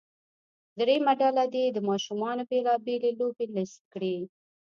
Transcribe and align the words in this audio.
دریمه 0.79 1.13
ډله 1.21 1.43
دې 1.53 1.65
د 1.71 1.77
ماشومانو 1.89 2.43
بیلا 2.49 2.75
بېلې 2.85 3.11
لوبې 3.19 3.45
لیست 3.55 3.81
کړي. 3.93 4.15